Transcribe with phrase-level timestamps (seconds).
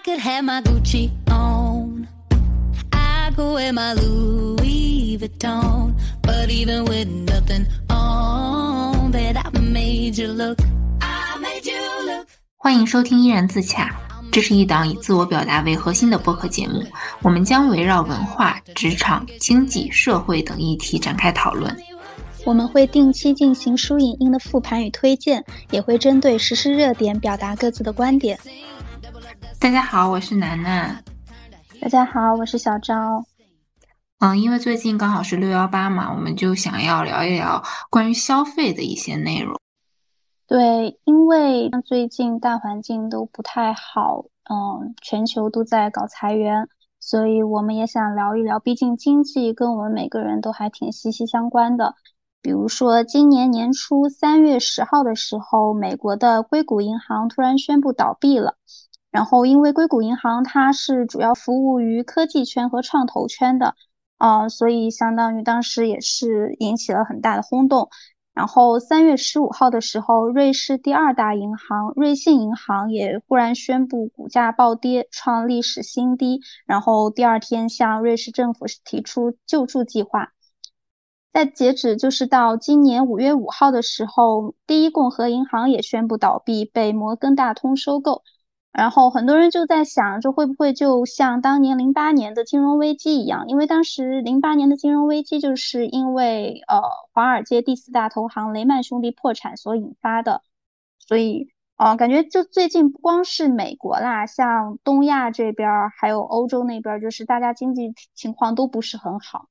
[0.00, 2.08] I could have my Gucci on.
[2.90, 5.94] I could wear my Louis Vuitton.
[6.22, 10.58] But even with nothing on, bet I made you look.
[11.02, 12.26] I made you look.
[12.56, 13.90] 欢迎收听《依然自洽》，
[14.32, 16.82] 这是一档以自我表达为核心的播客节目。
[17.20, 21.76] 我们将围绕文化、职场、经济、社会等议题展开讨论。
[22.46, 28.38] 我们会定期进行书影音的复盘与推荐，也会针对时事热点表达各自的观点。
[29.60, 31.04] 大家好，我是楠楠。
[31.82, 33.22] 大家好，我是小昭。
[34.18, 39.54] 嗯，因为最近刚好是六幺八嘛，我们就想要聊一聊关于消费的一些内容。
[40.46, 46.66] 对，因为最近大环境都不太好，嗯，全球都在搞裁员，
[46.98, 48.58] 所以我们也想聊一聊。
[48.58, 51.94] 毕竟经济跟我们每个人都还挺息息相关的。
[52.40, 58.54] 比如说，今年年初三月十号的时候，美国的硅谷银行突然宣布倒闭了。
[59.10, 63.74] 然后，因为硅谷银行它是主要服务于科技圈和创投圈的，
[64.18, 67.88] 啊，所以相当于当时也是引起了很大的轰动。
[68.32, 76.40] 然后三月十五号的时候，瑞士第二大银行瑞信银行也忽然宣布股价暴跌，创历史新低。
[76.64, 80.32] 然后第二天向瑞士政府提出救助计划。
[81.32, 88.22] 在截止就是到今年五月五号的时候，第一共和银行也宣布倒闭，被摩根大通收购。
[88.72, 93.46] 然后很多人就在想，这会不会就像当年零八年的金融危机一样？
[93.48, 96.80] 因为当时零八年的金融危机就是因为呃
[97.12, 100.42] 华尔街第四大投行雷曼兄弟破产所引发的。
[100.98, 105.68] 所以呃，感觉就最近不光是美国啦，像东亚这边
[105.98, 109.49] 还有欧洲那边，就是大家经济情况都不是很好。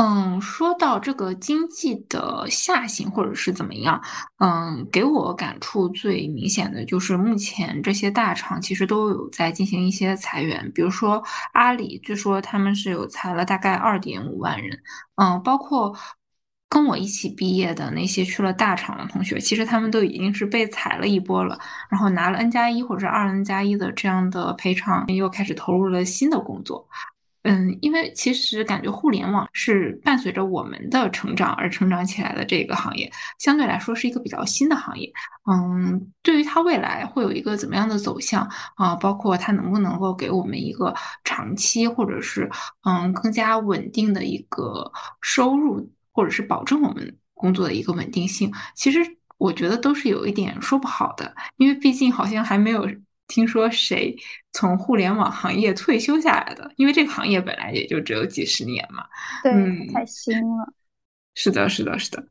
[0.00, 4.00] 嗯，说到这个经济的下行或者是怎么样，
[4.38, 14.80] 嗯，给我感触最明显的就是目前这些大厂其实都有在进行一些裁员，比如说阿里，据说他们是有裁了大概二点五万人，
[15.16, 15.94] 嗯，包括
[16.70, 21.58] 跟我一起毕业的那些去了大厂的同学，其实他们都已经是被裁了一波了，
[21.90, 26.88] 然后拿了 N 加一或者二 N 加一的这样的赔偿，又开始投入了新的工作。
[27.42, 35.10] 嗯，因为其实感觉互联网是伴随着我们的成长而成长起来的这个行业，相对来说是一个比较新的行业。
[35.50, 38.94] 嗯，对于它未来会有一个怎么样的走向啊？
[38.96, 42.50] 包括它能不能够给我们一个长期或者是
[42.84, 44.92] 嗯更加稳定的一个
[45.22, 49.00] 收入，或者是保证我们工作的一个稳定性，其实
[49.38, 52.86] 我觉得都是有一点说不好的，因为毕竟好像还没有。
[53.30, 54.14] 听说谁
[54.52, 56.70] 从互联网行业退休下来的？
[56.76, 59.04] 因为这个行业本来也就只有几十年嘛。
[59.42, 59.52] 对，
[59.94, 60.74] 太新了。
[61.34, 62.22] 是的，是的，是的。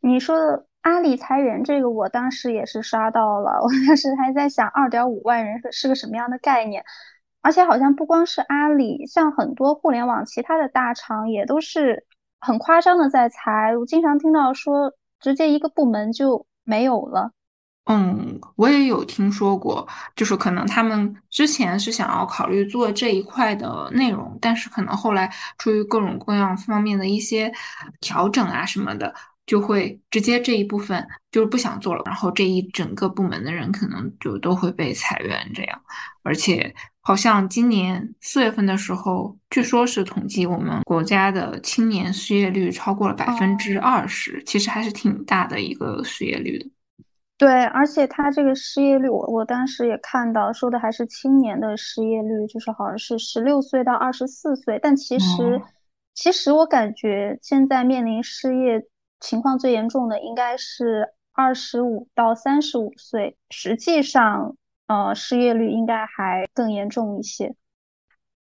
[0.00, 6.82] 你说的阿里裁员这个，我当时也是刷到了， 我当时还在想，二点五万人是是个什么样的概念？
[7.42, 12.04] 而且好像不光是阿里，像很多互联网其他的大厂也都是
[12.40, 13.76] 很夸张的在裁。
[13.76, 17.30] 我经常听到说，直接一个部门就没有了。
[17.88, 19.86] 嗯，我也有听说过，
[20.16, 27.52] 就是可能他们之前是想要考虑做这一块的内容，但是可能后来出于各种各样方面的一些
[28.00, 29.14] 调整啊什么的，
[29.46, 35.80] 就会直接这一部分就是不想做了，然后这一整个部门的人可能就都会被裁员这样。
[36.24, 46.66] 而且好像今年四月份的时候，据说是统计我们国家的青年失业率超过了百分之二十，其实还是挺大的一个失业率的。
[47.38, 54.78] 对，而且他这个失业率，我我当时也看到说的还是青年的失业率，就是好像是十六岁到二十四岁。
[54.82, 55.60] 但其实，
[56.14, 58.82] 其实我感觉现在面临失业
[59.20, 67.54] 情况最严重的应该是二十五到三十五岁，实际上，呃，失业率应该还更严重一些。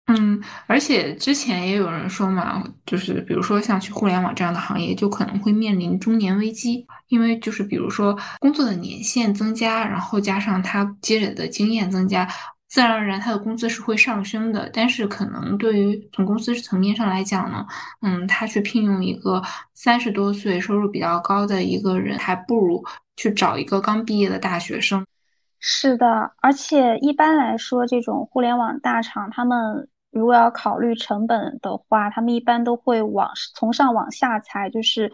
[0.07, 12.27] 嗯，而且之前也有人说嘛，就是比如说像去互联网这样的行业，就可能会面临中年危机，因为就是比如说工作的年限增加，然后加上他积累的经验增加，
[12.67, 14.69] 自然而然他的工资是会上升的。
[14.73, 17.65] 但是可能对于从公司层面上来讲呢，
[18.01, 19.41] 嗯，他去聘用一个
[19.73, 22.83] 三十多岁、收入比较高的一个人，还不如
[23.15, 25.05] 去找一个刚毕业的大学生。
[25.61, 29.87] 是的，而且一般来说，这种互联网大厂他们。
[30.13, 35.11] 如果要考虑成本的话，他们一般都会往从上往下裁，就是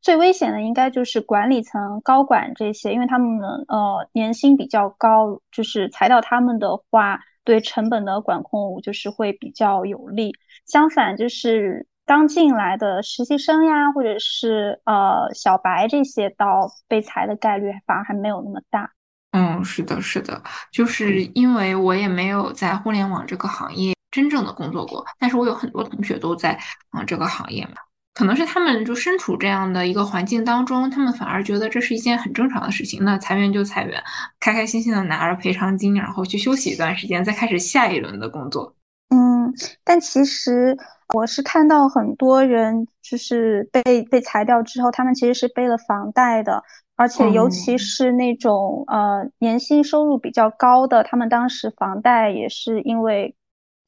[0.00, 10.32] 最危险的应该就是管理层高管这些，因为他们呃年薪比较高，就是裁掉他们的话，对成本的管控就是会比较有利。
[10.66, 18.90] 相反，就是刚进来的实习生呀，或者是呃小白这些，到被裁的概率反而还没有那么大。
[19.30, 26.56] 嗯，是的，是的，就是因为我也没有在互联网这个行业真正的工作过，但是我有很多同学都在
[26.90, 27.72] 啊这个行业嘛，
[28.14, 33.02] 可能是他们就身处这样的一个环境当中，他们反而觉得这是一件很正常的事情。
[33.02, 34.00] 那裁员就裁员，
[34.38, 38.76] 开开心心的拿着赔偿金，然后去休息一段时间，再开始下一轮的工作。
[39.08, 40.76] 嗯，但其实
[41.14, 46.62] 我是看到很多人就是被被裁掉之后，他们其实是背了房贷的。
[46.94, 53.34] 而且，尤其是那种呃年薪收入比较高的，他们当时房贷也是因为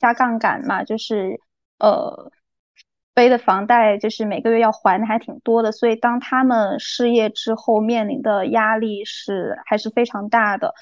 [0.04, 1.40] 加杠杆嘛，就是
[1.78, 2.30] 呃
[3.14, 10.74] 背的房贷就是每个月要还的还挺多的，所以当他们失业之后面临的压力是还是非常大的。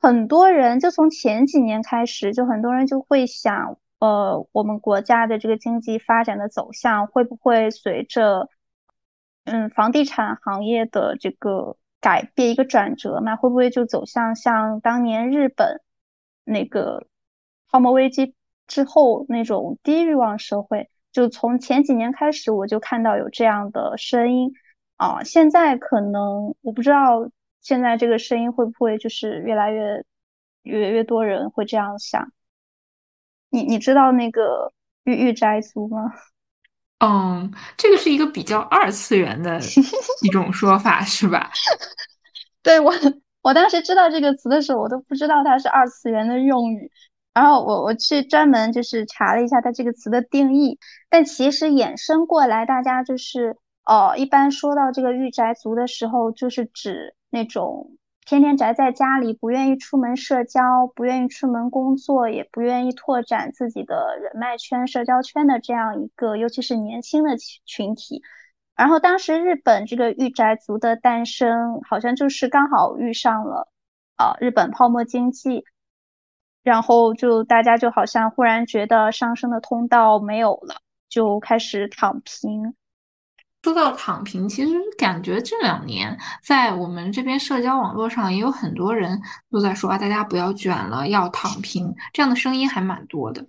[0.00, 8.48] 很多人就从前几年开始，就很多人就会想，呃，我们国家的这个经济发展的走向会不会随着。
[9.44, 15.80] 嗯，房地产行业的这个改变一个转折嘛，会不会就走向像当年日本
[16.44, 17.08] 那个
[17.68, 18.36] 泡沫危机
[18.66, 20.88] 之后那种低欲望社会？
[21.12, 24.52] 就从前几年开始，我就看到有这样的声音
[24.96, 25.22] 啊。
[25.22, 27.28] 现在可能我不知道，
[27.60, 30.04] 现在这个声音会不会就是越来越
[30.62, 32.32] 越越多人会这样想？
[33.50, 34.72] 你你知道那个
[35.04, 36.12] 御御宅族吗？
[37.00, 39.60] 嗯，这个是一个比较二次元的
[40.22, 41.50] 一种说法，是吧？
[42.62, 42.90] 对我，
[43.42, 46.90] 我当时知道这个词的时候，我都不知道它是二次元的用语。
[47.34, 57.96] 然后我我去专门就是查了一下它这个词的定义，但其实衍生过来，大家就是哦，一般说到这个御宅族的时候，就是指那种。
[58.24, 67.36] 天天宅在家里，不愿意出门社交，不愿意出门工作，也不愿意拓展自己的人脉圈、社交圈的这样一个，尤其是年轻的
[67.66, 68.22] 群体。
[68.76, 73.68] 然后当时日本这个御宅族的诞生，好像就是刚好遇上了
[74.16, 75.64] 啊日本泡沫经济，
[76.62, 80.76] 然后就大家就好像忽然觉得上升的通道没有了，
[81.08, 82.74] 就开始躺平。
[83.62, 89.20] 说到躺平，其实感觉这两年在我们这边社交网络上也有很多人
[89.50, 93.46] 都在说啊，大家不要卷了，要躺平，这样的声音还蛮多的。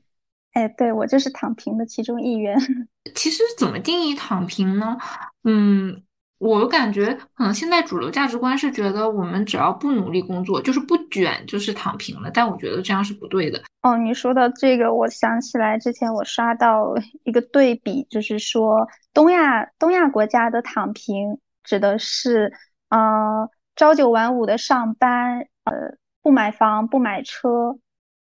[0.53, 2.55] 哎，对我就是躺平的其中一员。
[3.15, 4.97] 其实怎么定义躺平呢？
[5.43, 6.03] 嗯。
[6.43, 12.29] 我感觉可能现在主流价值观是觉得我们只要不努力工作，就是不卷，就是躺平了。
[12.33, 13.61] 但我觉得这样是不对的。
[13.81, 16.93] 哦，你说到这个，我想起来之前我刷到
[17.23, 22.51] 一个对比，就是说东亚东亚国家的躺平指的是，
[22.89, 27.77] 呃，朝九晚五的上班，呃，不买房不买车，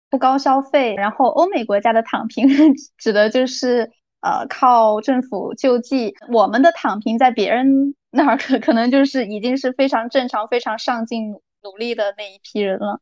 [0.10, 0.94] 不高消费。
[0.96, 2.48] 然后欧美国家的躺平
[2.98, 3.92] 指的就是，
[4.24, 6.16] 呃，靠政府救济。
[6.32, 7.94] 我们的躺平在别人。
[8.16, 11.32] 那儿可 可能就是已经是非常正常、非常上进、
[11.64, 13.02] 努力的那一批人了。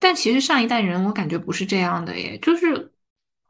[0.00, 2.36] 但其实上一代人，我感觉不是这样的耶。
[2.38, 2.92] 就是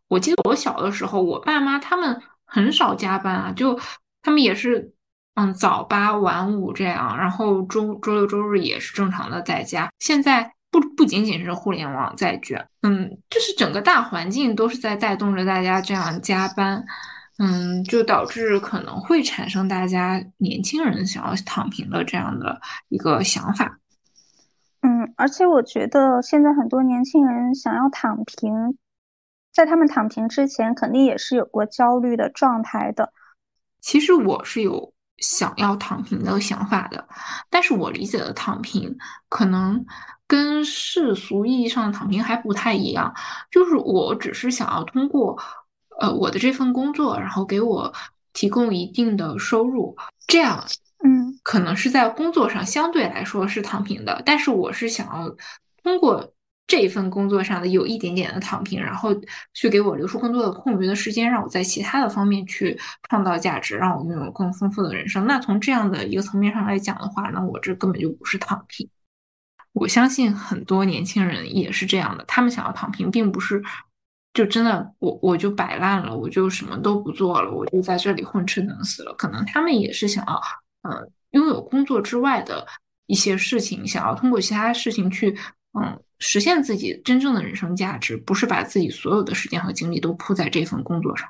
[0.08, 3.80] 我记得我小的时候，我爸妈他们很少加班啊，就
[4.20, 4.92] 他们也是
[5.36, 9.90] 嗯早八晚五这样，然后周周六周日也是正常的在家。
[9.98, 16.84] 现在不不仅仅是互联网在卷，嗯，就是整个大环境都是在带动着大家这样加班。
[17.38, 22.58] 嗯，就导致可能会产生大家年轻人想要躺平的这样的
[22.88, 23.78] 一个想法。
[24.80, 28.78] 嗯，而且我觉得现在很多年轻人想要躺平，
[29.52, 33.12] 在他们躺平之前，肯定也是有过焦虑的状态的。
[33.82, 37.06] 其实我是有想要躺平的想法的，
[37.50, 38.96] 但是我理解的躺平
[39.28, 39.84] 可能
[40.26, 43.14] 跟世俗意义上的躺平还不太一样，
[43.50, 45.38] 就是我只是想要通过。
[45.98, 47.90] 呃，我的这份工作，然后给我
[48.34, 50.62] 提供一定的收入，这样，
[51.02, 55.34] 嗯，可能是在工作上相对来说是躺平的，但是我是想要
[55.82, 56.34] 通过
[56.66, 59.08] 这一份工作上的有一点点的躺平，然后
[59.54, 62.78] 去给我留出更多的空余的时间，让我在其他的方面去
[63.08, 65.26] 创造价值，让我拥有更丰富的人生。
[65.26, 68.86] 那从这样的一个层面上来讲的话，那我这根本就不是躺平。
[69.78, 73.62] 我相信很多年轻人也是这样的，他们想要躺平，并不是。
[74.32, 79.14] 就真的我我就摆烂了，我就什么都不做了，我就在这里混吃等死了。
[79.18, 80.40] 可能他们也是想要，
[80.82, 82.66] 嗯，拥有工作之外的
[83.06, 85.36] 一些事情，想要通过其他事情去，
[85.78, 91.28] 嗯，实现自己真正的人生价值，不是把自己所有的时间和精力都扑在这份工作上。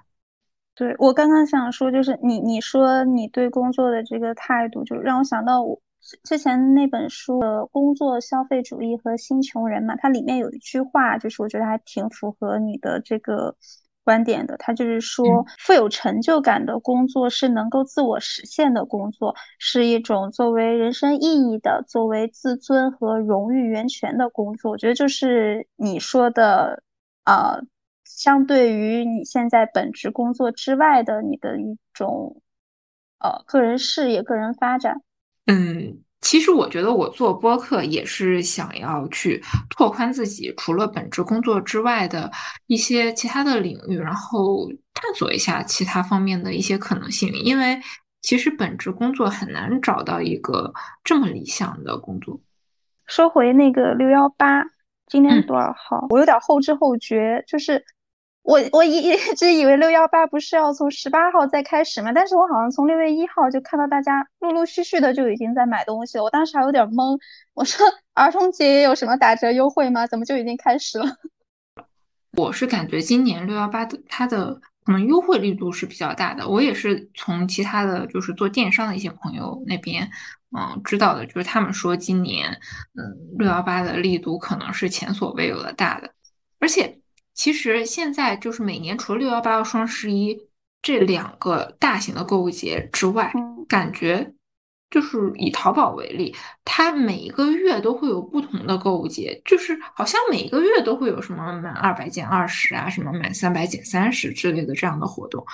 [0.76, 5.80] 对我刚刚想说，就是你你说你对工作的这个态度，就让我想到我。
[6.22, 13.56] 之前那本书的《工作消费主义和新穷人》嘛，它里面有一句话，就是我觉得还挺符合你的这个
[14.04, 24.70] 观点的，它就是说，富有成就感的工作是能够自我实现的工作，是一种作为人生意义的、作为自尊和荣誉源泉的工作。
[24.70, 26.84] 我觉得就是你说的，
[27.24, 27.60] 呃，
[28.04, 32.40] 相对于你现在本职工作之外的你的一种，
[33.18, 35.02] 呃，个人事业、个人发展。
[35.46, 35.98] 嗯。
[36.22, 42.28] 其实我觉得我做播客也是想要去拓宽自己除了本职工作之外的
[42.66, 47.32] 一些其他的领域，然后探索一下其他方面的一些可能性。
[47.44, 47.78] 因为
[48.22, 50.72] 其实本职工作很难找到一个
[51.04, 52.40] 这么理想的工作。
[53.06, 54.64] 说回那个六幺八，
[55.06, 56.06] 今天是多少号？
[56.08, 57.84] 我有点后知后觉，就是。
[58.46, 62.12] 我我一 一直以为六幺八不是要从十八号再开始吗？
[62.14, 66.22] 但是我好像从六月一号就看到大家陆陆续续的就已经在买东西了。
[66.22, 67.18] 我当时还有点懵，
[67.54, 67.84] 我说
[68.14, 70.06] 儿童节有什么打折优惠吗？
[70.06, 71.06] 怎么就已经开始了？
[72.38, 76.48] 我是感觉今年六幺八的它的可能优惠力度是比较大的。
[76.48, 80.08] 我也是从其他的就是做电商的一些朋友那边
[80.56, 82.52] 嗯知道的，就是他们说今年
[82.94, 86.12] 嗯六幺八的力度可能是前所未有的大的，
[86.60, 87.00] 而且。
[87.36, 90.36] 其实现在就是每年除了六幺八和双十一
[90.82, 93.32] 这两个大型的购物节之外，
[93.68, 94.32] 感觉
[94.88, 105.44] 就是以淘宝为例，它每一个月都会有不同的购物节，就是好像每一个月都会有什么满二百减二十啊，什么满三百减三十之类的这样的活动，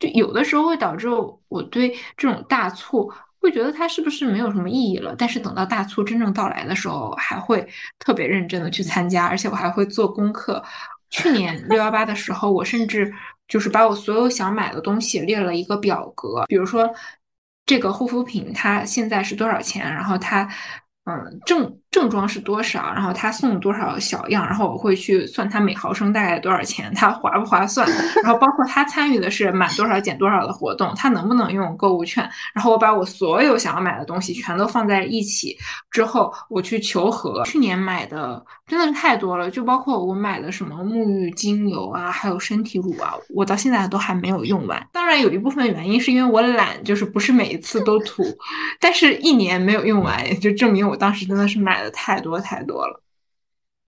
[0.00, 1.08] 就有的时候会导致
[1.48, 10.64] 我对这种大促会觉得它是不是没有什么意义了，但是等到大促真正到来的时候，还会特别认真的去参加，而且我还会做功课。
[11.12, 13.14] 去年 六幺八的时候，我甚至
[13.46, 16.92] 就是把我所有想买的东西列了一个表格，比如说
[17.64, 20.48] 这个护肤品它现在是多少钱，然后它。
[21.04, 22.90] 嗯，正正装是多少？
[22.94, 24.44] 然后他送多少小样？
[24.46, 27.86] 然后我会去算他每毫升大概多少钱，他划不划算？
[28.24, 32.28] 然后包括他参与的是满多少减多少的活动，他能不能用购物券？
[32.54, 35.56] 然后我把我所有想要买的东西全都放在一起
[35.90, 37.44] 之后，我去求和。
[37.44, 44.82] 去年买的真的是太多了，就包括我买的什么沐浴精油啊，还有身体乳啊，我到现在都还没有用完。
[44.92, 48.22] 当然有一部分原因是因为我懒，就是不是每一次都涂，
[48.80, 50.88] 但是一年没有用完，就证明。
[50.88, 53.02] 我当时真的是买的太多太多了，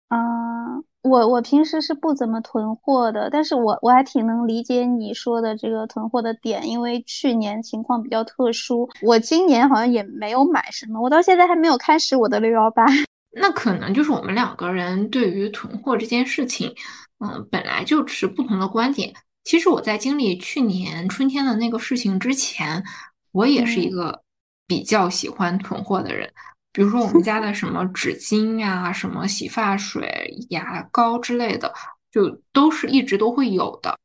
[0.09, 12.85] 嗯，我我平时是不怎么囤货的，但是我我还挺能理解你说的这个囤货的点，因为去年情况比较特殊，我今年好像也没有买什么，我到现在还没有开始我的六幺八。
[13.37, 16.73] 那可能就是我们两个人对于囤货这件事情，
[17.19, 19.13] 嗯，本来就持不同的观点。
[19.43, 22.83] 其实我在经历去年春天的那个事情之前，
[23.33, 24.23] 我也是一个
[24.67, 26.33] 比较喜欢囤货的人。
[26.75, 31.73] 比如说我们家的什么纸巾呀、什么洗发水、牙膏之类的，
[32.11, 33.97] 就都是一直都会有的，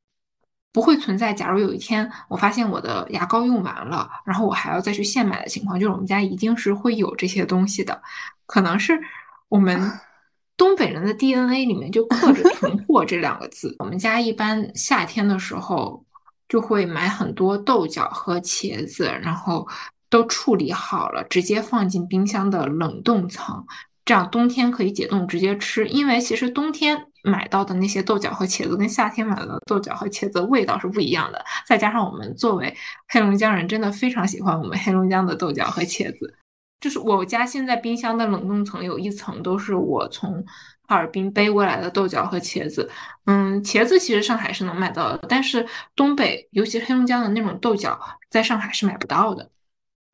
[0.72, 1.34] 不会存在。
[1.34, 8.00] 假如有一天我发现我的牙膏用完了，然后我还要再去现买的情况，就是我们家一定是会有这些东西的。
[8.46, 9.00] 可能是
[9.48, 9.92] 我们
[10.56, 13.76] 东北人的 DNA 里面就刻着“囤货”这两个字。
[13.80, 16.06] 我们家一般夏天的时候
[16.48, 19.68] 就会买很多豆角和茄子，然后。
[20.10, 23.66] 都处理好了，直接放进冰箱的冷冻层，
[24.06, 25.88] 这样冬天可以解冻直接吃。
[25.88, 31.44] 因为其实冬天买到的那些豆角和茄子，跟夏天买的豆角和茄子味道是不一样的。
[31.68, 32.76] 再加上我们作为
[33.08, 36.34] 黑龙江人，真的非常喜欢我们黑龙江的豆角和茄子。
[36.82, 40.42] 就是我家现在冰箱的冷冻层有一层都是我从
[40.88, 42.90] 哈尔滨背过来的豆角和茄子。
[43.26, 48.00] 嗯，茄子其实上海是能买到的，但是东北，尤其黑龙江的那种豆角，
[48.30, 49.52] 在上海是买不到的。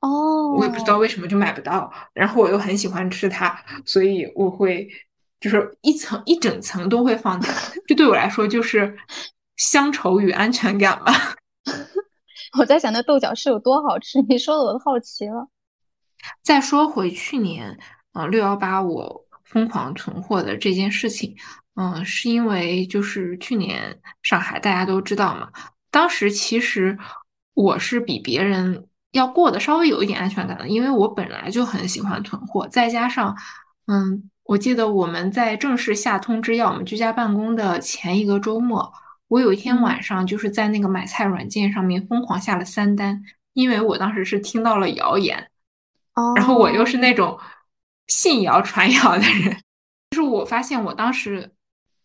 [0.05, 4.87] 哦，我也不知道为什么就买不到，然后我又很喜欢吃它，所以我会
[5.39, 7.51] 就是一层一整层都会放它，
[7.87, 8.95] 这对我来说就是
[9.57, 11.35] 乡愁与安全感吧。
[12.59, 15.47] 我在想那豆角是有多好吃，你说的我都好奇了。
[16.43, 17.79] 再说回去年，
[18.13, 21.35] 嗯，六幺八我疯狂囤货的这件事情，
[21.75, 25.49] 嗯，是因为就是去年上海大家都知道嘛，
[25.89, 26.95] 当时其实
[27.55, 28.85] 我是比别人。
[29.15, 33.33] 要过得稍微有一点安全感的，因为我本来就很喜欢囤货，再加上，
[33.87, 38.91] 嗯，我记得我们在正式下通知要我们居家办公的前一个周末，
[39.29, 45.49] 我有一天晚上就是在那个买菜软件上面疯狂下了三单，因为我当时是听到了谣言，
[46.35, 47.39] 然后我又是那种
[48.07, 49.57] 信谣传谣的人，
[50.09, 51.53] 就是我发现我当时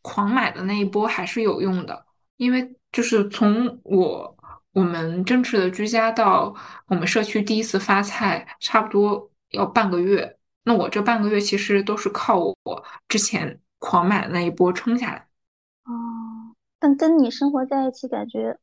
[0.01, 4.37] 狂买的那一波还是有用的，因为就是从我。
[4.73, 6.55] 我们正式的居家到
[6.87, 10.39] 我们社区第一次发菜，差不多要半个月。
[10.63, 15.27] 那我这半个月其实都是靠我之前狂买的那一波撑下来。
[15.85, 18.59] 哦，但跟你生活在一起，感觉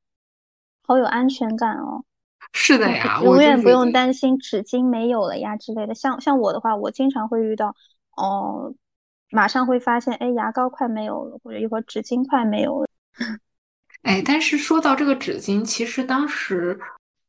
[0.84, 2.06] 好有安全感哦。
[2.54, 5.94] 是的呀，永远不用担心纸巾没有了呀之类的。
[5.94, 7.76] 像像我的话，我经常会遇到，
[8.16, 8.74] 哦，
[9.32, 12.88] 马上会发现，哎，牙膏快没有了，或者一会儿纸巾快没有了。
[14.08, 16.80] 哎，但是说到这个纸巾，其实当时，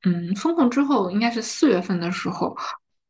[0.04, 2.56] 嗯，封控之后，应该是四月份的时候，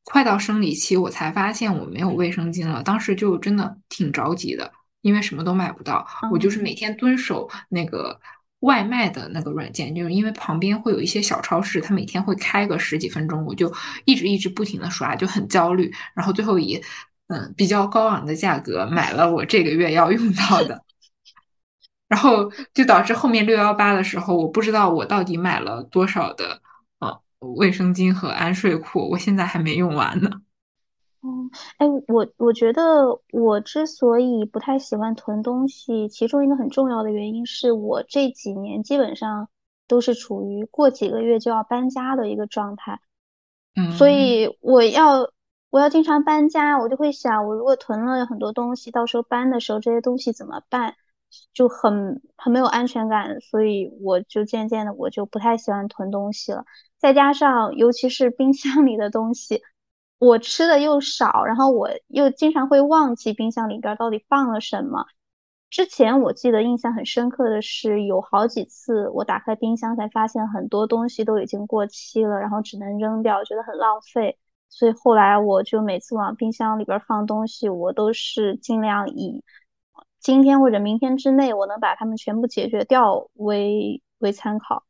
[0.04, 2.82] 快到生理期，我才发现我没有卫生巾了。
[2.82, 4.72] 当时就真的挺着急的，
[5.02, 6.06] 因为什么都买不到。
[6.32, 8.18] 我就是每天蹲守那个
[8.60, 13.70] 外卖的那个软件，就是因为旁边会有一些小超市，它每天会开个十几分钟，我就
[14.06, 15.92] 一直一直不停的刷，就很焦虑。
[16.14, 16.82] 然后最后以
[17.26, 20.82] 嗯比较高昂的价格买了我这个月要用到的。
[22.08, 26.60] 然后就导致后面六幺八的时候，我不知道我到底买了多少的
[26.98, 30.30] 呃卫生巾和安睡裤，我现在还没用完呢。
[31.20, 39.48] 哦，哎，我我觉得我之所以不太喜欢囤东西，其中一个很重要的原因是我这几年基本上
[39.88, 43.00] 都是处于过几个月就要搬家的一个状态，
[43.74, 45.30] 嗯，所以我要
[45.70, 50.94] 我要经常搬家，我就会想，我如果囤了很多东西，到时候搬的时候这些东西怎么办？
[51.52, 56.64] 就很很没有安全感，所以我就渐渐的我就不太喜欢囤东西了。
[56.98, 59.62] 再加上尤其是冰箱里的东西，
[60.18, 65.06] 我吃的又少，然后我又经常会忘记冰箱里边到底放了什么。
[65.70, 74.38] 之前我记得印象很深刻的是，有好几次我打开冰箱才发现很多东西都已经过期了，然后只能扔掉，觉得很浪费。
[74.70, 79.44] 所以后来我就每次往冰箱里边放东西，我都是尽量以。
[80.20, 84.84] 今天或者明天之内，我能把它们全部解决掉为为参考。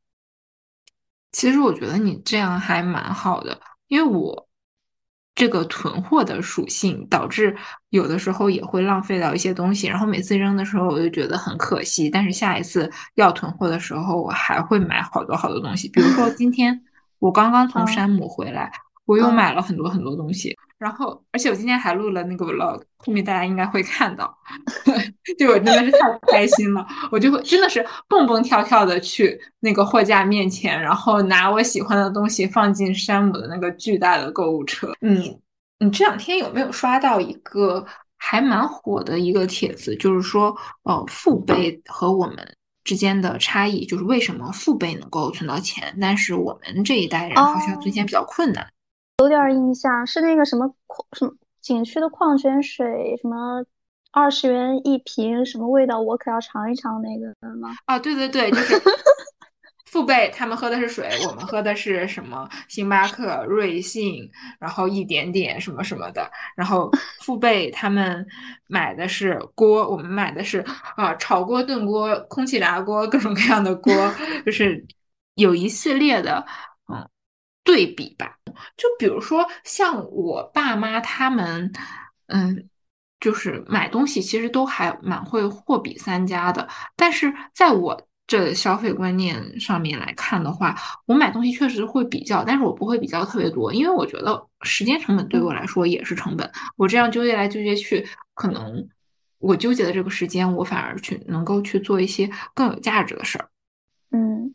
[1.33, 4.49] 其实我觉得你这样还蛮好的，因为我
[5.35, 7.57] 这个囤货的属性导致
[7.91, 12.11] 有的时候也会浪费掉一些东西，然后每次扔的时候我就觉得很可惜。
[12.11, 15.89] 但是下一次要囤货的时候，我还会买好多好多东西。
[15.91, 16.83] 比如说今天
[17.21, 18.73] 我刚刚从山姆回来，
[19.05, 20.57] 我又买了很多很多东西。
[20.79, 24.33] 然后，而且我今天还录了那个 vlog，后面大家应该会看到。
[25.37, 25.99] 就我真的是太
[26.31, 34.93] 开心了，我就会真的是蹦蹦跳跳的去那个货架面前，然后拿我喜欢的东西放进山姆的那个巨大的购物车。
[35.01, 35.37] 你
[35.81, 37.85] 你这两天有没有刷到一个
[38.17, 39.97] 还蛮火的一个帖子？
[39.97, 42.37] 就是说，呃，父辈和我们
[42.85, 48.65] 之间的差异，就是为什么父辈能够存到钱，但是我们这一代人好像存钱比较困难。
[49.19, 53.65] 有点印象，是那个什么矿什么景区的矿泉水，什么
[54.13, 56.01] 二十元一瓶，什么味道？
[56.01, 57.27] 我可要尝一尝那个
[57.57, 57.75] 吗？
[57.87, 58.81] 啊，对对对，就是
[59.87, 62.49] 父辈他们喝的是水，我们喝的是什么？
[62.69, 66.31] 星巴克、瑞幸，然后一点点什么什么的。
[66.55, 66.89] 然后
[67.21, 68.25] 父辈他们
[68.69, 73.93] 买的是锅，我们买的是啊炒锅、炖锅、空气炸锅，各种各样的锅，
[74.47, 74.87] 就是
[75.35, 76.47] 有一系列的
[77.69, 78.39] 对比吧。
[78.79, 81.71] 就比如说像我爸妈他们，
[82.29, 82.67] 嗯，
[83.21, 86.67] 就是买东西其实都还蛮会货比三家的。
[86.97, 96.51] 但是在我这消费观念上面来看的话，我买东西确实会比较，但是我不会比较特别多，因为我觉得时间成本对我来说也是成本。
[96.77, 98.89] 我这样纠结来纠结去，可能
[99.39, 103.51] 我纠结的这个时间，我反而去能够去做一些更有价值的事儿。
[104.11, 104.55] 嗯，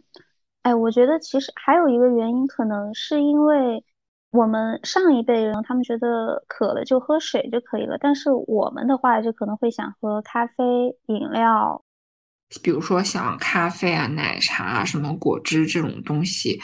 [0.64, 3.84] 哎，我觉得其实还有一个原因，可能是因为。
[4.34, 10.64] 我们上一辈人，他们觉得渴了就喝水就可以了，但是我们的话就可能会想喝咖啡、
[11.06, 11.84] 饮料，
[12.64, 16.60] 比如说像咖啡啊、奶茶啊、什么果汁这种东西，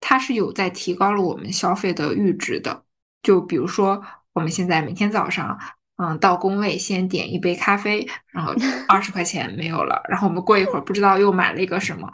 [0.00, 2.82] 它是有在提高了我们消费的阈值的。
[3.22, 5.56] 就比如说我们现在每天早上，
[5.98, 8.52] 嗯，到工位先点一杯咖啡，然后
[8.88, 12.10] 二十块钱没有了，然后我们过一会儿不知道又买了一个什么。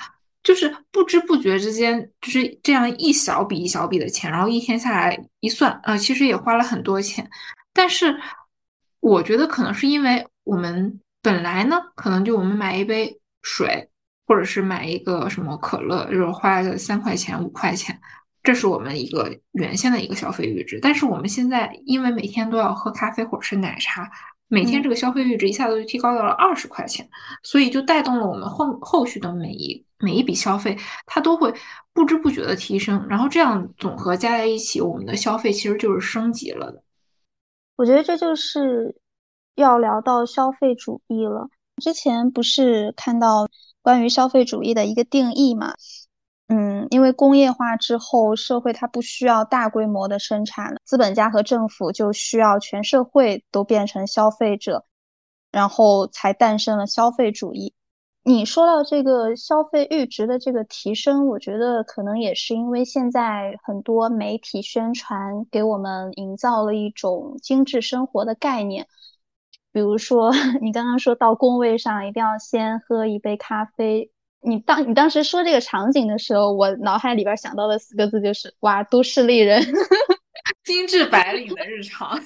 [0.49, 7.29] 就是不知不觉之间，就是这样一小笔一小笔的钱，然后一天下来一算，啊，其实也花了很多钱。
[7.75, 8.19] 但是
[9.01, 13.91] 我觉得可能是因为我们本来呢，可能就我们买一杯水，
[14.27, 18.01] 或者是买一个什么可乐，就是花个三块钱五块钱，
[18.43, 20.79] 这是我们一个原先的一个消费阈值。
[20.81, 24.11] 但是我们现在因为每天都要喝咖啡或者是奶茶。
[24.49, 27.09] 每天这个消费阈值一下子就提高到了二十块钱，
[27.43, 31.53] 所以就带动了我们后后续的每一每一笔消费，它都会
[31.93, 36.83] 不知不觉的提升，然后这样总和加在一起，我们的消费其实就是升级了的。
[37.77, 38.97] 我觉得这就是
[39.55, 41.49] 要聊到消费主义了。
[41.83, 43.49] 之前不是看到
[43.83, 45.75] 关于消费主义的一个定义嘛？
[46.49, 54.85] 嗯，因为工业化之后，社会它不需要大规模的生产了，资本家和政府就需要全社会都变成消费者，
[55.53, 57.75] 然后才诞生了消费主义。
[58.25, 68.87] 你说到这个消费阈值的这个提升，我觉得可能也是因为现在很多媒体宣传给我们营造了一种精致生活的概念。
[69.73, 70.31] 比如说，
[70.61, 79.63] 你刚刚说到工位上一定要先喝一杯咖啡，你当你当时说这个场景的时候，我脑海里边想到的四个字就是“哇，都市丽人
[80.65, 82.21] ”，精致白领的日常。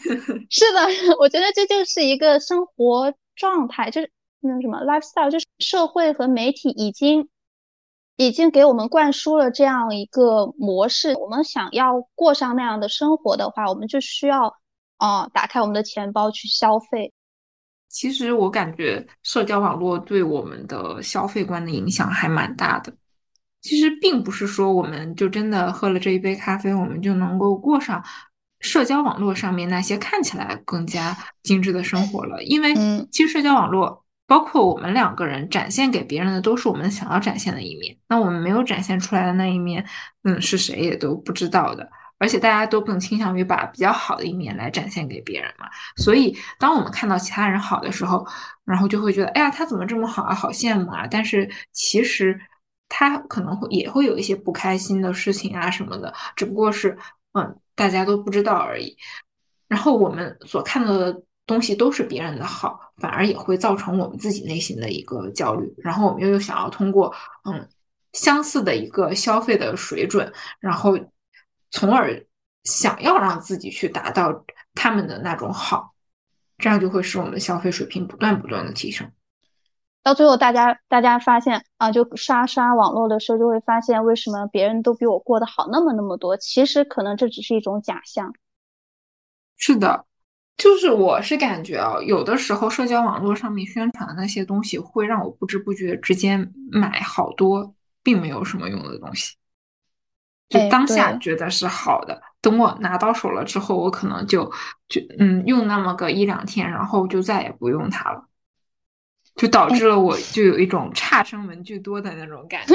[0.51, 0.81] 是的，
[1.20, 4.11] 我觉得这就是一个生活状态，就是。
[4.44, 7.29] 那什么 lifestyle 就是社会和媒体已经
[8.16, 14.57] 已经给我们灌输了这样一个模式，我们想要过上那样的生活的话，我们就需要
[14.96, 17.12] 啊打开我们的钱包去消费。
[17.92, 22.92] 其实我感觉社交网络对我们的消费观的影响还蛮大的。
[23.61, 28.02] 其实并不是说我们就真的喝了这一杯咖啡，我们就能够过上
[28.61, 32.42] 社交网络上面那些看起来更加精致的生活了。
[32.42, 32.74] 因为
[33.12, 34.02] 其实社交网络。
[34.24, 39.85] 包括我们两个人展现给别人的都是我们想要展现的一面，那我们没有展现出来的那一面，
[40.22, 41.87] 嗯，是谁也都不知道的。
[42.22, 45.66] 而且大家都更倾向于把比较好的一面来展现给别人嘛。
[45.96, 48.24] 所以当我们看到其他人好的时候，
[48.64, 51.04] 然后就会觉得，哎呀，他怎么这么好啊，好羡慕啊。
[51.11, 52.40] 但是其实
[52.88, 56.96] 他可能会也会有一些不开心的事情啊什么的，只不过是
[57.32, 58.96] 嗯大家都不知道而已。
[59.66, 61.22] 然后我们所看到的。
[61.44, 65.68] 东西都是别人的好，反而也会造成我们自己内心的一个焦虑。
[65.78, 67.12] 然后我们又想要通过
[67.44, 67.68] 嗯
[68.12, 70.96] 相似的一个消费的水准，然后
[71.72, 72.24] 从而
[72.62, 75.92] 想要让自己去达到他们的那种好，
[76.58, 79.11] 这样就会使我们的消费水平不断不断的提升。
[80.04, 86.37] 到最后，大家大家发现啊，就刷刷网络的时候，就会发现为什么别人都比我过得好那么那么多？
[86.37, 88.32] 其实可能这只是一种假象。
[89.56, 90.06] 是的。
[90.58, 99.35] 就是我是感觉啊，有的时候社交网络上面宣传的那些东西，会让我不知不觉之间买好多并没有什么用的东西。
[100.52, 104.44] 就当下觉得是好的，等我拿到手了之后，我可能就
[104.88, 108.24] 就嗯用那么个一两天，然后就再也不用它了，
[109.36, 112.74] 就导致了我 就有一种差生文具多的那种感觉，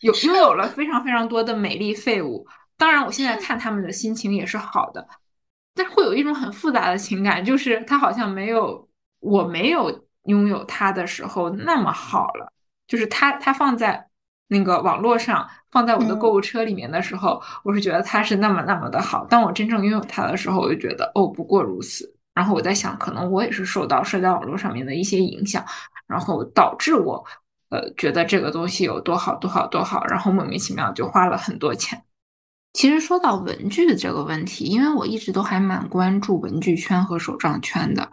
[0.00, 2.46] 有拥有了非常非常多的美丽废物。
[2.76, 5.06] 当然，我现在看他们的心情也是好的。
[5.74, 8.88] 但是会有一种很复杂的情感，就是他好像没有
[9.20, 12.50] 我没有拥有它的时候那么好了。
[12.86, 14.08] 就是它它放在
[14.48, 19.24] 那个网络上，放在我的购物车里面的时候，我是觉得它是那么那么的好。
[19.26, 22.14] 当我真正拥有它的时候，我就觉得哦，不过如此。
[22.34, 25.64] 然后我在想，可能我也是受到社交网络上面的一些影响，
[26.06, 27.24] 然后导致我
[27.70, 32.02] 呃觉得这个东西有多好多好多好，然后莫名其妙就花了很多钱。
[32.74, 38.06] 其实说到文具的这个问题，因为我一直都还蛮关注文具圈和手账圈的。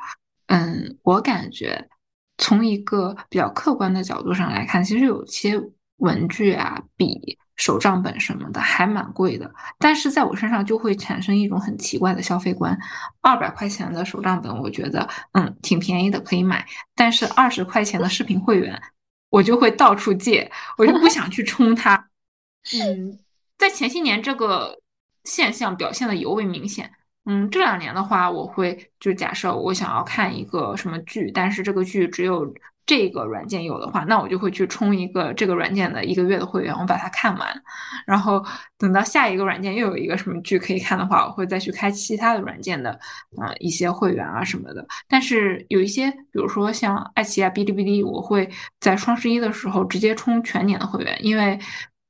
[0.48, 1.89] 嗯，我感觉
[2.38, 5.62] 从一个比较客观的角度上来看，其实有些
[5.97, 9.51] 文具啊、笔、手账本什么的还蛮贵的。
[9.79, 12.77] 但是在我身上就会产生一种很奇怪的消费观：
[13.21, 16.58] 二百块钱的手账本，我觉得嗯挺便宜的，可以买；
[16.95, 18.82] 但是二十块钱的视频会员，
[19.29, 22.10] 我就会到处借，我就不想去充它。
[22.79, 23.19] 嗯。
[23.56, 24.77] 在前些年，这个
[25.23, 26.91] 现象表现的尤为明显。
[27.25, 32.53] 嗯，这两年的话，我会就假设我想要看一个什么剧，但是这个剧只有
[32.86, 37.63] 这个软件有的话，那我就会去充一个这个软件的一个月的会员，我把它看完。
[38.06, 38.43] 然后
[38.78, 42.91] 等到下一个软件又有一个什么剧可以看的话，我会再去开其他的软件的
[43.38, 44.86] 啊一些会员啊什么的。
[45.08, 51.60] 但是有一些，比如说像爱奇艺啊、哔哩哔哩，我会在双十一的时候直接充全年的会员，因为。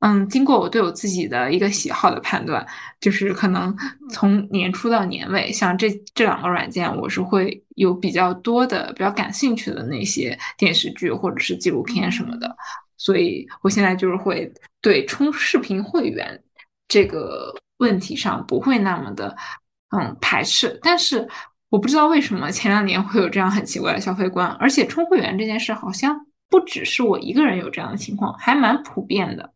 [0.05, 2.65] 嗯，经过我对我自己的一个喜好的判断，
[2.99, 3.73] 就是可能
[4.11, 12.53] 从年初到年尾，像这这两个软件，我是会有比较多的、比较感兴趣的那些电视剧或者是纪录片什么的，
[12.97, 16.37] 所以我现在就是会对充视频会员
[16.89, 19.33] 这个问题上不会那么的
[19.95, 20.77] 嗯排斥。
[20.81, 21.25] 但是
[21.69, 26.13] 我不知道为什么前两年会有这样很奇怪的消费观，而且充会员这件事好像
[26.49, 29.52] 不只是我一个人有这样的情况，还蛮普遍的。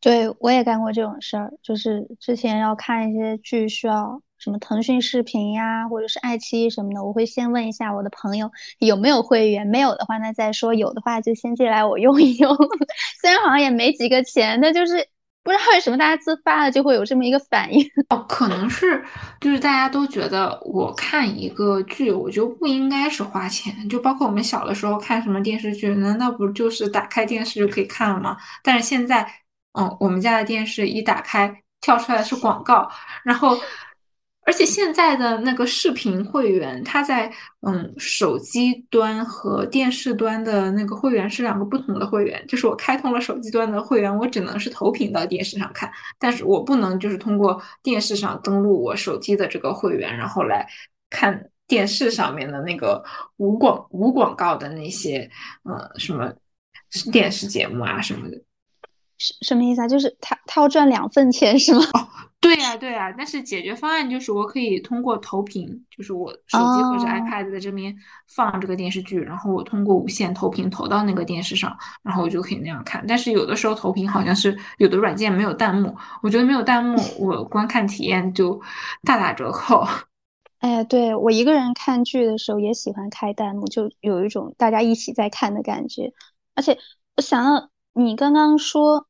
[0.00, 12.56] 对，我也干过这种事儿，就是之前要看一些剧，需要什么腾讯视频呀，或者是爱奇艺什么的，我会先问一下我的朋友有没有会员，没有的话那再说，有的话就先借来我用一用。
[13.20, 15.06] 虽然好像也没几个钱，但就是
[15.42, 17.86] 不知道为什么大家自发的就会有这么一个反应。
[18.08, 19.04] 哦，可能是
[19.38, 28.38] 就是大家都觉得我看一个剧，我就不应该是花钱，就包括我们小的时候看什么电视剧，难道不就是打开电视就可以看了吗？
[28.64, 29.30] 但是现在。
[29.72, 32.90] 嗯，我们家的电视一打开，跳出来是广告，
[33.24, 33.56] 然后，
[34.44, 42.44] 而且现在的那个视频会员，它在嗯手机端和电视端的那个会员是两个不同的会员。
[42.48, 50.66] 就是我开通了手机端的会员，我只能是投屏到电视上看，但是我不能就是通过电视上登录我手机的这个会员，然后来
[51.10, 53.04] 看电视上面的那个
[53.36, 55.30] 无广无广告的那些
[55.62, 56.32] 呃什么
[57.12, 58.36] 电视节目啊什么的。
[59.20, 59.86] 什什么意思啊？
[59.86, 61.82] 就是他他要赚两份钱是吗？
[61.92, 62.08] 哦，
[62.40, 63.14] 对呀对呀。
[63.16, 67.94] 但是解决方案就是我可以通过投屏，就是我手机或者 iPad 在这边
[68.34, 73.04] 放这个电视剧，然后我通过无线投屏投到那个电视上，然后我就可以那样看。
[73.06, 78.58] 但是有的时候投屏好像是有的软件没有弹幕，我觉得没有弹幕，我观看体验就
[79.04, 79.86] 大打折扣。
[80.60, 86.10] 哎，对我一个人看剧的时候也喜欢开弹幕，就有一种大家一起在看的感觉。
[86.54, 86.78] 而且
[87.16, 89.06] 我想到你刚刚说。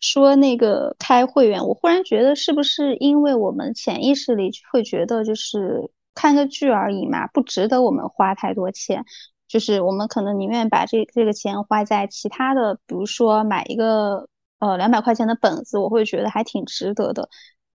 [0.00, 9.04] 说那个开会员，我忽然觉得是不是因为我们潜意识里会觉得就是看个剧而已嘛，不值得我们花太多钱，
[9.48, 14.28] 就是我们可能宁愿把这这个钱花在其他的，比如说买一个
[14.58, 17.28] 呃两百块钱的本子，我会觉得还挺值得的。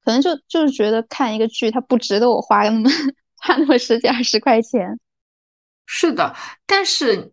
[0.05, 2.89] 可能就就是觉得看一个剧，它不值得我花那么
[3.37, 4.99] 花那么十几二十块钱。
[5.87, 6.35] 是的，
[6.67, 7.33] 但是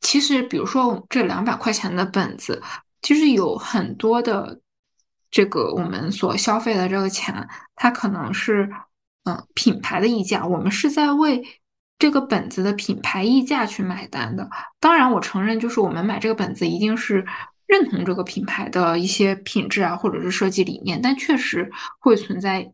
[0.00, 2.62] 其实比如说这两百块钱的本子。
[3.02, 4.60] 其实有很多的
[5.30, 8.68] 这个我们所消费的这个钱，它可能是
[9.24, 11.42] 嗯品牌的溢价，我们是在为
[11.98, 14.48] 这个本子的品牌溢价去买单的。
[14.80, 17.24] 当然，我承认，就是我们买这个本子一定是
[17.66, 22.72] 认同这个品牌的一些品质啊，或者是设计理念，但确实会存在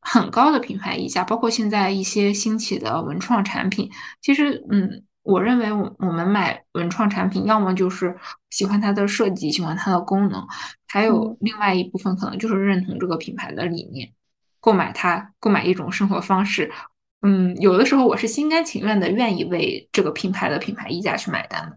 [0.00, 3.90] 很高的品牌溢价，包括现在一些兴起的文创产品，
[4.22, 5.02] 其实嗯。
[5.26, 8.16] 我认为，我我们买文创产品，要么就是
[8.50, 10.46] 喜欢它的设计，喜欢它的功能，
[10.86, 14.12] 还有另外一部分可能就是认同这个品牌的理念，
[14.60, 16.70] 购买它，购买一种生活方式。
[17.22, 21.76] 嗯，有的时候我是心甘情愿的，愿意为这个品牌的品牌溢价去买单的。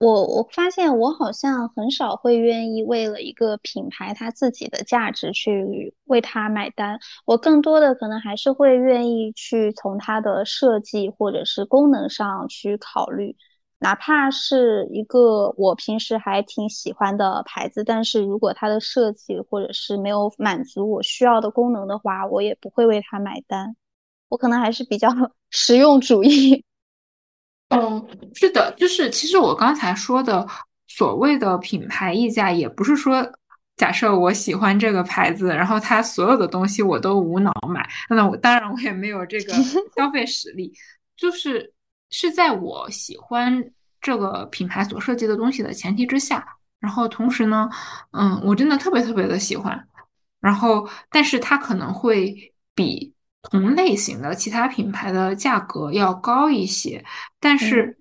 [0.00, 13.36] 我我发现我好像很少会愿意为了一个品牌它自己的价值去为它买单，我更多的可能还是会愿意去从它的设计或者是功能上去考虑，
[13.78, 23.76] 哪怕是一个我平时还挺喜欢的牌子，但是如果它的设计或者是没有满足我需要的功能的话，我也不会为它买单，
[24.30, 25.10] 我可能还是比较
[25.50, 26.64] 实用主义。
[27.70, 30.46] 嗯，是的，就是其实我刚才说的
[30.88, 33.24] 所谓的品牌溢价，也不是说
[33.76, 39.52] 假设我喜欢这个牌子，然后它所有的东西我都无脑买，那我当然我也没有这个
[39.96, 40.72] 消费实力，
[41.16, 41.72] 就是
[42.10, 43.64] 是在我喜欢
[44.00, 46.44] 这个品牌所设计的东西的前提之下，
[46.80, 47.70] 然后同时呢，
[48.10, 49.86] 嗯，我真的特别特别的喜欢，
[50.40, 53.14] 然后但是它可能会比。
[53.42, 57.04] 同类型的其他品牌的价格要高一些，
[57.38, 57.98] 但是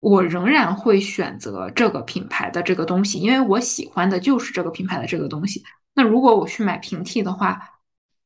[0.00, 5.62] 我仍然会选择这个品牌的这个东西，因为我喜欢的就是这个品牌的这个东西。
[5.94, 7.60] 那如果我去买平替的话，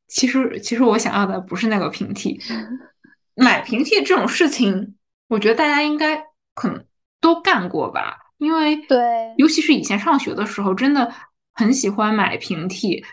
[0.09, 2.41] 其实其实我想要的不是那个平替。
[3.35, 4.95] 买平替这种事情，
[5.29, 6.17] 我觉得大家应该
[6.55, 6.83] 可能
[7.21, 8.99] 都干过吧，因为对，
[9.37, 11.13] 尤其是以前上学的时候，真的
[11.53, 13.05] 很喜欢买平替。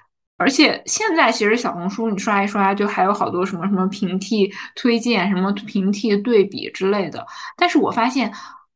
[0.43, 7.25] 而且现在其实小红书你刷一刷，就还有好多什么什么平替推荐、什么平替对比之类的。
[7.56, 8.29] 但是我发现，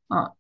[0.08, 0.32] 嗯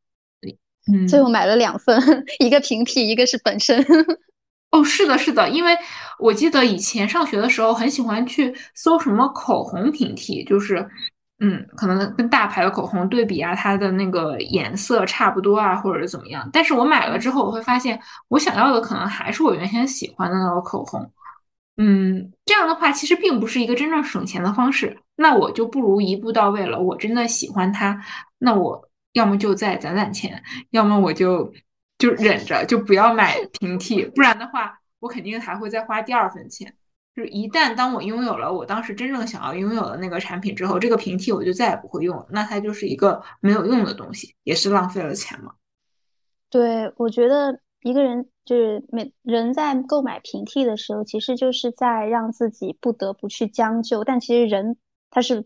[0.90, 2.02] 嗯，最后买了两份，
[2.40, 3.86] 一个平替，一个是本身。
[4.72, 5.78] 哦，是的，是的，因为
[6.18, 10.90] 我记得以前上学的时候很喜欢去搜什么口红平替，就是
[11.40, 16.50] 嗯，可能跟大牌的口红对比啊，它的那个颜色差不多啊，或者是怎么样。
[16.52, 21.10] 但是我买了之后，我会发现我想要的可能还是我原先喜欢的那个口红。
[21.80, 25.00] 嗯，这样的话其实并不是一个真正省钱的方式。
[25.16, 26.80] 那我就不如一步到位了。
[26.80, 28.04] 我真的喜欢它，
[28.40, 31.54] 那我要么就再攒攒钱，要么我就
[32.00, 34.04] 就忍着，就不要买平替。
[34.06, 36.74] 不然的话，我肯定还会再花第二份钱。
[37.16, 42.26] 就是一旦当我拥有了我当时真正想要拥有的那个产品之后，这个平替我就再也不会用了。
[42.32, 45.54] 那它就是一个没有用的东西，也是浪费了钱嘛。
[46.50, 47.60] 对，我觉得。
[47.82, 54.04] 一个人就是每人在购买平替的时候，其实就是在让自己不得不去将就。
[54.04, 54.78] 但其实人
[55.10, 55.46] 他是，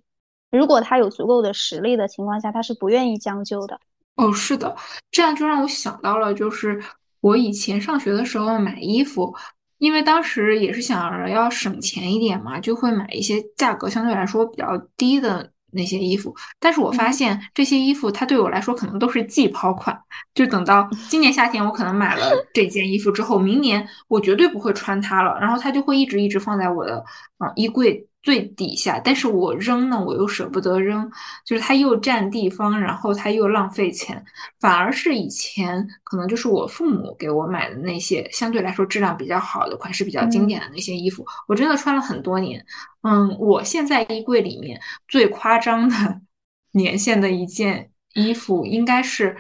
[0.50, 3.80] 如果他有足够的实力的情况下，他是不愿意将就的。
[4.16, 4.76] 哦，是的，
[5.10, 6.82] 这样就让我想到了，就是
[7.22, 9.36] 我以前上学的时候买衣服，
[9.78, 19.98] 因为当时也是想着要省钱一点嘛，就会买一些价格相对来说比较低的那些衣服，但是我发现这些衣服它对我来说可能都是季抛款，
[20.34, 27.04] 就等到今年夏天我可能买了 这件衣服之后，明年我绝对不会穿它了，然后它就会一直一直放在我的
[27.38, 28.08] 啊衣柜。
[28.24, 31.10] 最底下，但是我扔呢，我又舍不得扔，
[31.46, 34.24] 就是它又占地方，然后它又浪费钱，
[34.60, 42.64] 反而是以前可能就是我父母给我买的那些相对来说质量比较好的、款式比较经典的那些衣服，我真的穿了很多年。
[43.02, 46.22] 嗯，我现在衣柜里面最夸张的
[46.74, 49.36] 年限的一件衣服，应该是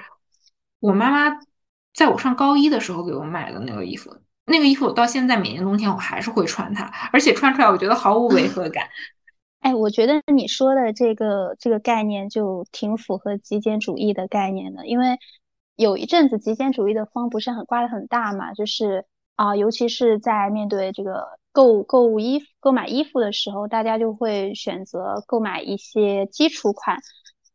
[0.80, 1.38] 我妈妈
[1.94, 4.10] 在我上高一的时候给我买的那个衣服。
[4.45, 8.88] 那个衣服我到现在每年冬天我还是会穿它，而且穿出来我觉得毫无违和感。
[9.60, 15.19] 哎，我觉得你说的这个这个概念就挺符合极简主义的概念的，因为
[15.75, 26.97] 有一阵子极简主义的风不是很刮得很大嘛，就是啊，尤其是在面对这个购购物衣购买衣服的时候，大家就会选择购买一些基础款，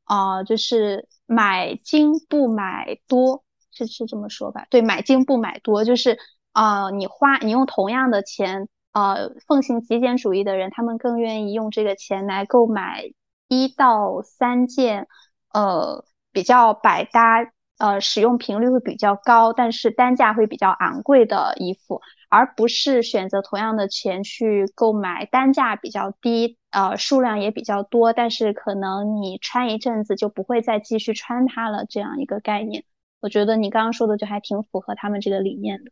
[0.04, 4.66] 啊，就是买精不买多，是是这么说吧？
[4.70, 6.16] 对，买精不买多，就是。
[6.56, 13.10] 啊，你花你用同样的钱，呃，奉行极简主义的人，他们更愿意用这个钱来购买
[13.46, 15.06] 一到三件，
[15.52, 32.82] 呃，比较百搭，呃，使用频率会比较高，但是单价会比较昂贵的衣服，而不是选择同样的钱去购买单价比较低，呃，数量也比较多，但是可能你穿一阵子就不会再继续穿它了这样一个概念。
[33.20, 35.90] 我觉得你刚刚说的就还挺符合他们这个理念的。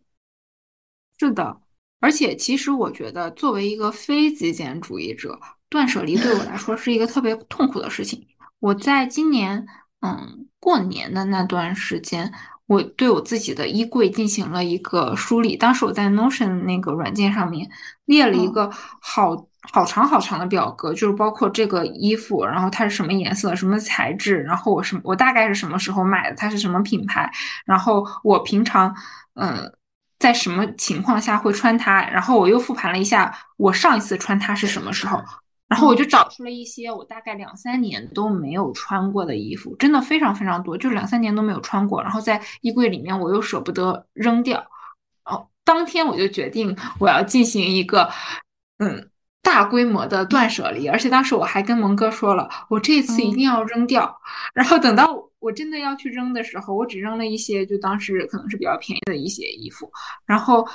[1.19, 1.57] 是的，
[2.01, 8.27] 而且其实我觉得，作为一个非极简主义者，断舍离对我来说是一个特别痛苦的事情。
[8.59, 9.65] 我在今年，
[10.01, 12.33] 嗯，过年的那段时间，
[12.67, 15.57] 我对我自己的衣柜进行了一个梳理。
[15.57, 17.71] 当时我在 Notion 那个软件上面
[18.07, 18.69] 列了一个
[19.01, 27.31] 好好长好长的表格，就是包括这个衣服，然后它是什么颜色、什么材质，然后我什我大概是什么时候买的，它是什么品牌，
[27.65, 28.95] 然后我平常，
[29.35, 29.73] 嗯。
[30.25, 32.01] 在什么情况下会穿它？
[32.09, 35.23] 然后我又复盘了一下，我上一次穿它是什么时候？
[35.69, 42.03] 然后我就找出了一些我大概两三年都没有穿过的衣服，真的非常非常多，就是两三年都没有穿过。
[42.03, 44.65] 然后在衣柜里面，我又舍不得扔掉。
[45.27, 48.09] 哦，当天我就决定我要进行一个
[48.79, 49.11] 嗯
[49.43, 54.19] 大规模的断舍离，而且当时我还跟蒙哥说了，我这次一定要扔掉。
[54.55, 55.29] 然后等到。
[55.45, 59.91] 我真的要去扔的时候，我只扔了一些，就当时可能是比较便宜的一些衣服。
[60.25, 60.67] 然后，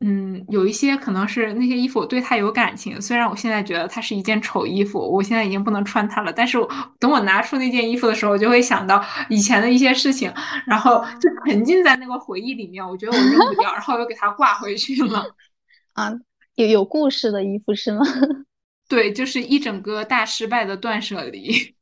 [0.00, 6.32] 嗯，有一些可能是那些衣服我对它有感情，虽然我现在觉得它是一件丑衣服，我现在已经不能穿它了。
[6.32, 6.58] 但是
[6.98, 10.30] 等我拿出那件衣服的时候，我就会想到以前的一些事情，
[10.66, 12.86] 然后就沉浸在那个回忆里面。
[12.86, 15.24] 我觉得我扔不掉，然后又给它挂回去了。
[15.94, 16.12] 啊，
[16.56, 18.04] 有有故事的衣服是吗？
[18.88, 21.74] 对，就是一整个大失败的断舍离。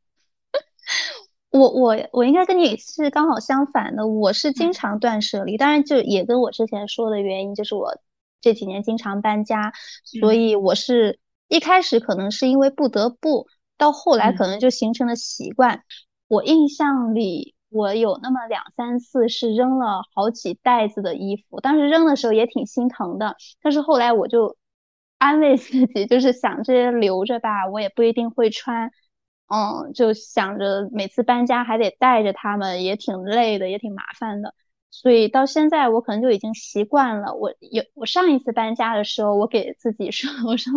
[1.51, 7.99] 我我我应该跟你是刚好相反的，我是经常断舍离，当然就也跟我之前说的原因，就是我
[8.41, 9.73] 这几年经常搬家，
[10.05, 15.83] 所以我是一开始可能是因为不得不，到后来可能就形成了习惯。
[16.29, 24.57] 我印象里，我有那么两三次是扔了好几袋子的衣服，当时扔的时候也挺心疼的，但是后来我就
[25.19, 28.93] 安慰自己，就是想这些留着吧，我也不一定会穿。
[29.53, 34.55] 嗯，就想着每次搬家还得带着他们，也挺累的，也挺麻烦的。
[34.91, 37.35] 所以到现在我可能就已经习惯了。
[37.35, 40.73] 我有我上一次搬家的时候，我给自己说，我说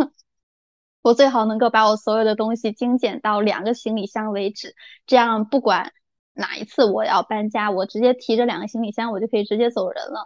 [1.03, 5.93] 我最好能够把我所有的东西精简到两个行李箱为止，这样不管
[6.33, 10.23] 哪一次我要搬家，我直接提着两个行李箱，我就可以直接走人了。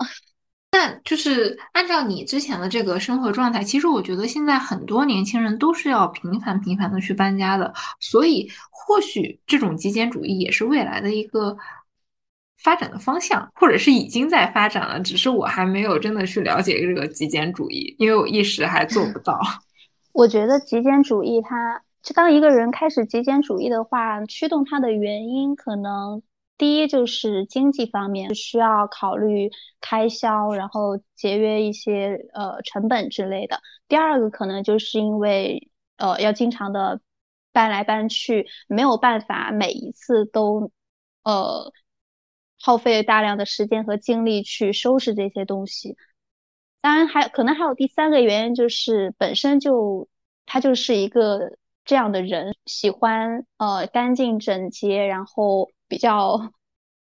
[0.69, 11.57] 那就是按照你之前的这个生活状态，其实我觉得现在很多年轻人都是要频繁频繁的去搬家的，所以或许这种极简主义也是未来的一个
[12.61, 19.39] 发展的方向，或者是已经在发展了，只是我还没有真的去了解这个极简主义，因为我一时还做不到。
[20.13, 26.21] 我觉得极简主义，它就当一个人开始极简主义的话，驱动他的原因可能。
[26.57, 33.61] 第一就是经济方面需要考虑开销，然后节约一些呃成本之类的。
[33.87, 36.99] 第二个可能就是因为呃要经常的
[37.51, 40.71] 搬来搬去，没有办法每一次都
[41.23, 41.71] 呃
[42.59, 45.95] 耗费大量的时间和精力去收拾这些东西。
[46.81, 50.09] 当然还可能还有第三个原因，就是本身就
[50.47, 55.69] 他就是一个这样的人，喜欢呃干净整洁，然后。
[55.87, 56.51] 比较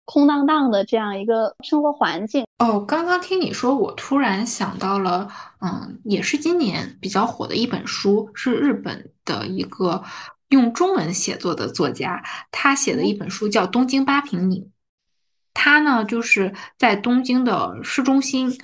[0.06, 2.80] 空荡荡的这样一个生活环境哦。
[2.80, 5.28] 刚刚听你说，我突然想到了，
[5.62, 10.04] 嗯，也是今年比较火的一本书，是日本的一个
[10.50, 14.62] 用中文写作的作家，他写的一本书叫《东京八平米》。
[15.54, 18.56] 他呢，就是在东京的市中心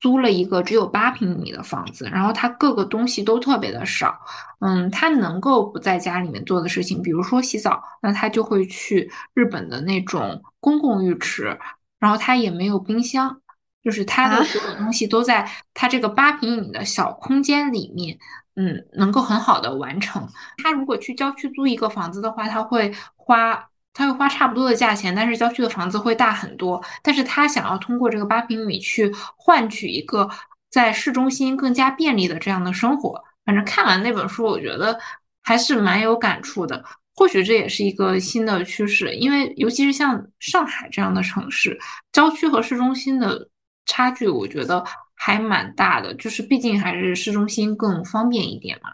[0.00, 4.18] 租了一个只有八平米的房子，然后他各个东西都特别的少。
[4.60, 11.58] 嗯，他能够不在家里面做的事情，比如说洗澡，那他就会去日本的那种公共浴池。
[11.98, 13.40] 然后他也没有冰箱，
[13.84, 18.18] 就是他的所有东西都在他这个八平米的小空间里面。
[18.56, 20.28] 嗯，能够很好的完成。
[20.62, 26.82] 他如果去郊区租一个房子的话，他会花他会花差不多的价钱，但是郊区的房子会大很多。
[27.02, 30.28] 但是他想要通过这个八平米去换取一个
[30.70, 33.22] 在市中心更加便利的这样的生活。
[33.44, 34.98] 反正看完那本书，我觉得
[35.42, 36.84] 还是蛮有感触的。
[37.14, 41.78] 或许这也是一个新的趋势，因为尤其是像上海这样的城市，
[42.12, 43.48] 郊区和市中心的
[43.86, 44.84] 差距，我觉得。
[45.22, 48.92] 还蛮大的，就是毕竟还是市中心更方便一点嘛。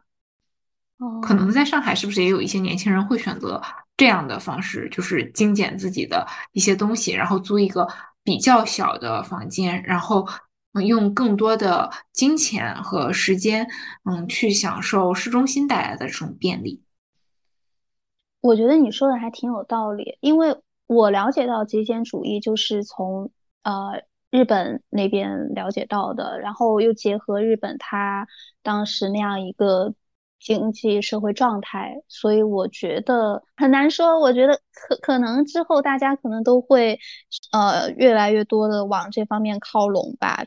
[0.98, 3.62] 哦，可能在上海是不是也有一些年轻人会选择
[3.96, 7.88] 这样的方式，就是精简自己的一些东西，然后租一个
[8.22, 10.26] 比较小的房间，然后
[10.86, 13.66] 用更多的金钱和时间，
[14.04, 16.82] 嗯，去享受市中心带来的这种便利。
[18.40, 23.30] 我觉得你说的还挺有道理，因为我了解到极简主义就是从
[23.62, 24.02] 呃。
[24.28, 28.26] 日本那边了解到的，然后又结合日本他
[28.62, 29.94] 当时那样一个
[30.38, 34.20] 经济社会状态，所以我觉得很难说。
[34.20, 36.98] 我觉得可可能之后大家可能都会
[37.52, 40.44] 呃越来越多的往这方面靠拢吧。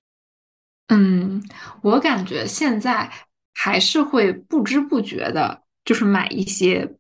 [0.87, 1.43] 嗯，
[1.81, 3.11] 我感觉现在
[3.53, 6.95] 还是会不知不觉的，就是买一些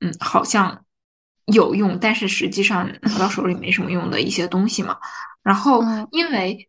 [0.00, 0.84] 嗯好像
[1.46, 4.98] 有用，但是实际上拿到手里没什么用的一些东西嘛。
[5.42, 5.80] 然后，
[6.12, 6.68] 因为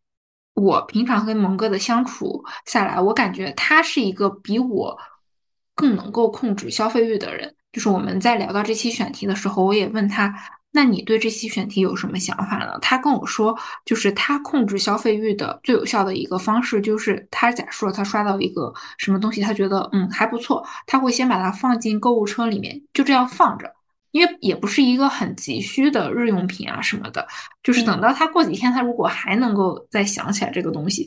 [0.54, 4.98] 我平常跟蒙哥的相处下来，我感觉他是一个比我
[5.80, 7.56] 更能够控制消费欲的人。
[7.72, 10.34] 就是我们在聊到这期选题的时候，我也问他
[10.72, 23.72] ：“那你对这期选题有什么想法呢？”他跟我说，就是他控制消费欲的最有效的一个方式，就是他假设他刷到一个什么东西，他觉得嗯还不错，他会先把它放进购物车里面，就这样放着。
[24.12, 27.28] 因为也不是一个很急需的日用品啊什么的，
[27.62, 31.06] 就是等到他过几天，他如果还能够再想起来这个东西，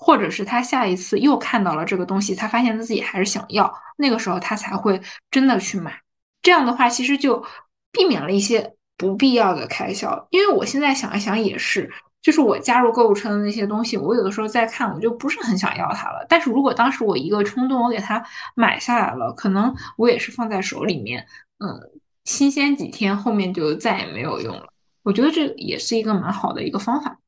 [0.00, 6.00] 或者是他下一次又看到了这个东西，他发现自己还是想要，那个时候他才会真的去买。
[6.42, 7.44] 这样的话，其实就
[7.92, 10.26] 避免了一些不必要的开销。
[10.30, 11.90] 因为我现在想一想也是，
[12.22, 16.24] 就是我加入购物车的那些东西，我有的时候再看，我就不是很想要它了。
[16.28, 18.24] 但是如果当时我一个冲动，我给它
[18.56, 21.26] 买下来了，可能我也是放在手里面，
[21.58, 22.00] 嗯。
[22.26, 24.66] 新鲜几天，后面就再也没有用了。
[25.02, 27.18] 我觉得这也是一个蛮好的一个方法，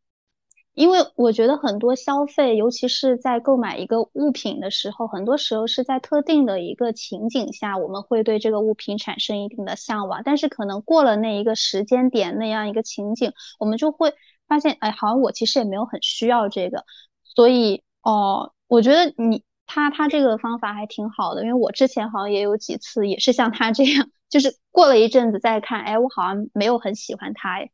[0.75, 10.23] 因为我觉得很多消费，尤其是在购买一个物品的时候，很多时候是在特定的一个情景下，我们会对这个物品产生一定的向往。
[10.25, 14.15] 但是可能过了那一个时间点，那样一个情景，我们就会
[14.49, 16.85] 发现，哎，好像我其实也没有很需要这个。
[17.23, 24.09] 所以，哦，我觉得你他他这个方法还挺好的，因为我之前好像也有几次也是像他这样。
[24.31, 27.71] 就是过了一阵子再看，哎，我好像没有很喜欢它，哎。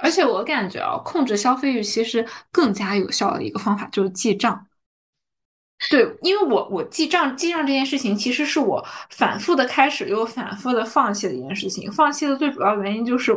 [0.00, 4.66] 而且我感觉啊，控制消费欲其实更加有效的一个方法就是记账。
[5.90, 11.90] 对，因为我我记账记账这件事情，其实是我反复的开始又反复的放弃的一件事情。
[11.92, 13.32] 放弃的最主要原因就是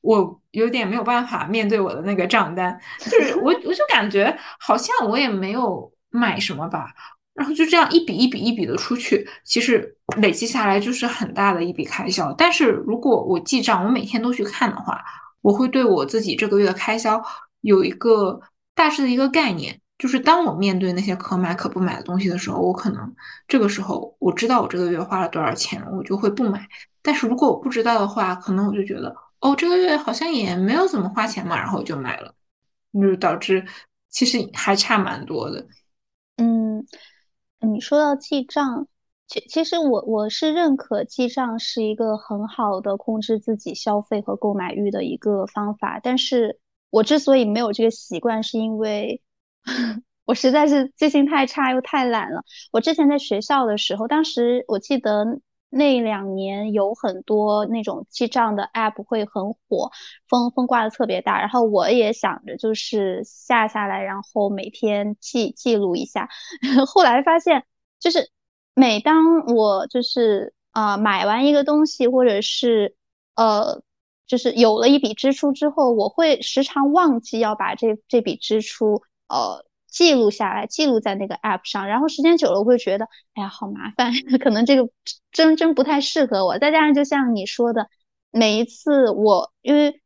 [0.00, 6.94] 我有点没有办法面对我的那个账单，就是我我就感觉好像我也没有买什么吧。
[7.34, 12.30] 然后就这样一笔一笔一笔的出去，其实累积下来就是很大的一笔开销。
[12.34, 15.02] 但是如果我记账，我每天都去看的话，
[15.42, 17.22] 我会对我自己这个月的开销
[17.60, 18.40] 有一个
[18.74, 19.78] 大致的一个概念。
[19.98, 23.14] 就是当我面对那些可买可不买的东西的时候，我可能
[23.46, 26.66] 这个时候我知道我这个月花了多少钱，我就会不买。
[27.02, 32.34] 但是如果我不知道的话，可能我就觉得哦，这个月好像也没有怎么花钱嘛，然后我就买了，
[32.92, 33.64] 就导致
[34.08, 35.66] 其实还差蛮多的。
[36.38, 36.84] 嗯。
[37.64, 38.88] 你说到记账，
[39.32, 46.00] 其其实我我是认可记账是一个很好的控制自己消费和购买欲的一个方法。
[46.02, 46.60] 但是
[46.90, 49.22] 我之所以没有这个习惯，是因为
[50.26, 52.42] 我实在是记性太差又太懒了。
[52.72, 55.40] 我之前在学校的时候，当时我记得。
[55.74, 59.90] 那两年有很多那种记账的 app 会很火，
[60.28, 61.40] 风风刮的特别大。
[61.40, 66.28] 然后我也想着就是下下来，然后每天记记录一下。
[66.86, 67.64] 后来发现，
[68.00, 68.28] 就是
[68.74, 72.96] 每当我就是啊买完一个东西，或者是
[73.34, 73.82] 呃
[74.26, 81.86] 就是有了一笔支出之后，我会时常忘记要把这这笔支出呃记录下来，记录在那个 app 上。
[81.88, 84.88] 然后时间久了，我会觉得，哎呀，好麻烦， 可能这个
[85.32, 86.58] 真真不太适合我。
[86.58, 87.88] 再加上就像你说的，
[88.30, 90.01] 每一次我因为。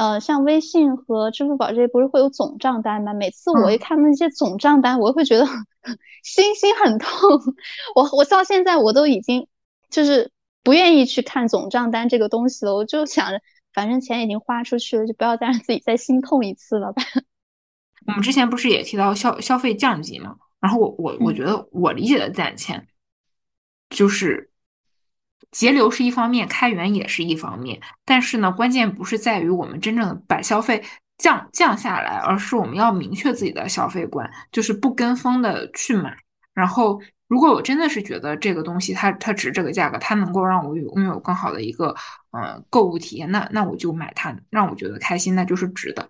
[0.00, 3.12] 呃，像微信和支付宝这些不是会有总账单吗？
[3.12, 5.44] 每次我一看那些总账单，我会觉得
[6.24, 7.20] 心心很痛。
[7.94, 9.46] 我我到现在我都已经
[9.90, 10.32] 就是
[10.62, 12.74] 不愿意去看总账单这个东西了。
[12.74, 13.42] 我就想着，
[13.74, 17.02] 反正钱已经花出去了，就不要再让自己再心痛一次了吧。
[18.06, 20.34] 我们之前不是也提到消消费降级吗？
[20.60, 22.88] 然后我我我觉得我理解的攒钱
[23.90, 24.49] 就是。
[25.50, 30.82] 节流是一方面，开源也是一方面，但是呢，关键不是在于我们真正把消费
[31.18, 36.16] 降降下来，而是我们要明确自己的消费观，就是不跟风的去买。
[36.54, 41.94] 然后，如果我真的是觉得这个东西它它值这个价格，它能够让我拥有更好的一个
[42.30, 46.08] 嗯购物体验，那那我就买它，让我觉得开心，那就是值的。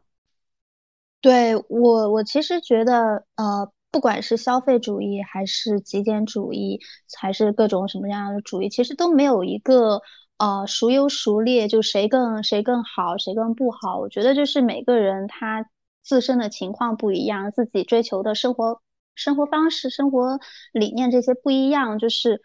[1.20, 3.70] 对我，我其实觉得呃。
[3.90, 6.80] 不管是消费主义，还是极简主义，
[7.18, 10.00] 还是各种什么样的主义，其实都没有一个
[10.38, 13.98] 呃孰优孰劣，就谁更谁更好，谁更不好。
[13.98, 15.68] 我觉得就是每个人他
[16.02, 18.80] 自身的情况不一样，自己追求的生活
[19.14, 20.38] 生活方式、生活
[20.72, 22.42] 理念这些不一样，就是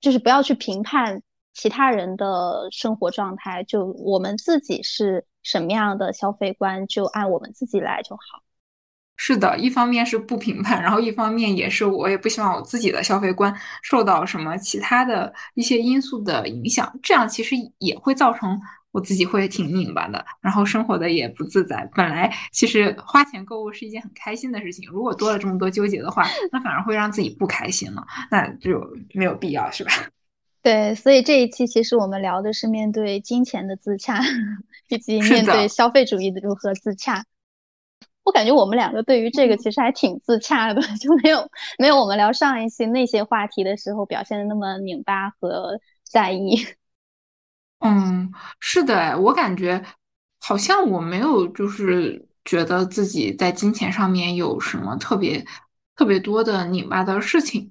[0.00, 1.22] 就是不要去评判
[1.52, 8.45] 其他人的生活状态，就我们自己是什么样的消费观，就按我们自己来就好。
[9.16, 18.60] 是的，一方面是不评判，然后一方面也是我也不希望我自己的消费观受到什么其他的一些因素的影响，这样其实也会造成
[18.92, 21.88] 我自己会挺拧巴的，然后生活的也不自在。
[21.94, 29.92] 本来其实花钱购物是一件很开心的事情，如果多了这么多纠结的话，那反而会让自己不开心了，那就没有必要，是吧？
[30.62, 34.20] 对，所以这一期其实我们聊的是面对金钱的自洽，
[34.88, 37.24] 以及面对消费主义的如何自洽。
[38.26, 41.48] 我感觉我们两个对于这个其实还挺自洽的， 就没有
[41.78, 46.56] 没有我们聊上一期那些话题的时候表现的那么拧巴和在意。
[47.80, 49.82] 嗯，是的，我感觉
[50.40, 55.44] 好像我没有就是觉得自己在金钱上面有什么特别
[55.94, 57.70] 特别多的拧巴的事情。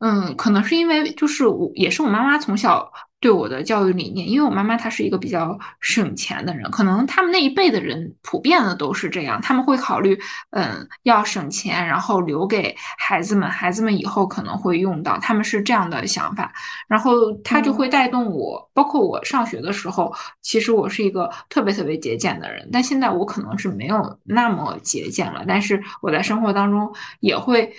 [0.00, 2.92] 嗯，可能是因为就是我也是我妈妈从小。
[3.20, 10.16] 对我的教育理念，因为我妈妈她是一个比较省钱的人，可能他们那一辈的人普遍的都是这样，他们会考虑，
[10.50, 16.52] 嗯，要省钱，然后留给孩子们，孩子们以后可能会用到，他们是这样的想法，
[16.86, 27.72] 然后他就会带动我，包括我上学的时候，其实我是一个特别特别节俭的人，但现在我可能是没有那么节俭了，但是我在生活当中也会，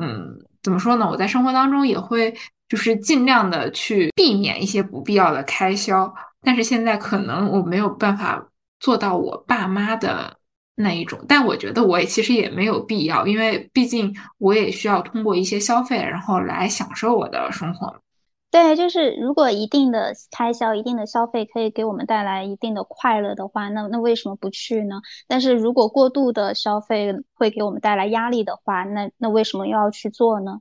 [0.00, 1.08] 嗯，怎么说呢？
[1.08, 2.34] 我在生活当中也会。
[2.70, 8.40] 就是尽量的去避免一些不必要的开销，但是现在可能我没有办法
[8.78, 10.36] 做到我爸妈的
[10.76, 17.92] 那一种，但我觉得我也其实也没有必要，因为毕竟我也需要通过一些消费，然后来享受我的生活。
[18.50, 25.00] 对，就是如果一定的开销、一定的消费可以给我们带来一定的快乐的话，那那为什么不去呢？
[25.28, 30.60] 但是如果过度的消费会给我们带来压力的话，那那为什么又要去做呢？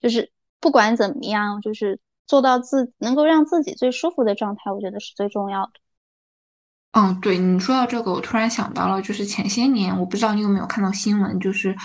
[0.00, 0.30] 就是。
[0.60, 5.72] 不管怎么样，就是做到自能够让自己最舒服的状态，我觉得是最重要的。
[6.92, 11.76] 嗯，对你说到这个，我突然想到了，就是前些年，我不知道你有没有看到新闻，就是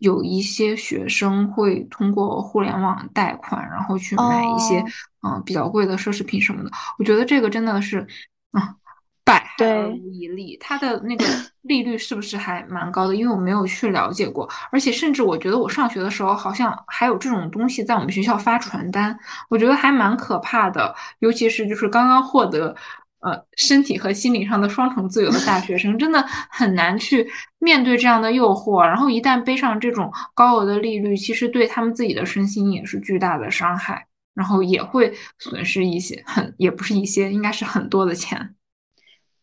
[0.00, 4.84] 有一些学生会通过互联网贷款，然后去买一些
[5.22, 6.70] 嗯比较贵的奢侈品什么的。
[6.98, 8.06] 我觉得这个真的是
[8.52, 8.76] 啊。
[9.22, 11.24] 百害而无一利，它的那个
[11.60, 13.14] 利率是不是还蛮高的？
[13.14, 19.16] 因为我没有去了解过，而且甚至我觉得我上学的时候好像还有这种东西在我们学校发传单，
[19.48, 20.92] 我觉得还蛮可怕的。
[21.20, 22.74] 尤其是就是刚刚获得
[23.20, 28.82] 呃身体和心理上的双重自由的大学生，真的很难去面对这样的诱惑。
[28.82, 38.54] 然后一旦背上这种高额的利率，其实对他们自己的身心也是巨大的伤害，然后也会损失一些很也不是一些，应该是很多的钱。